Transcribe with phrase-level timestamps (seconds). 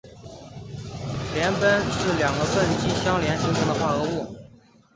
[1.35, 4.35] 联苯是两个苯基相连形成的化合物。